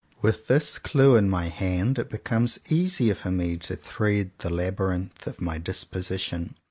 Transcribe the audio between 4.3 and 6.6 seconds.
the labyrinth of my disposition.